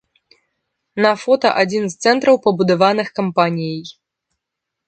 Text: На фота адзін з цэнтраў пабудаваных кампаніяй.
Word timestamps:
На 1.05 1.11
фота 1.23 1.51
адзін 1.63 1.83
з 1.95 2.07
цэнтраў 2.07 2.35
пабудаваных 2.47 3.07
кампаніяй. 3.21 3.81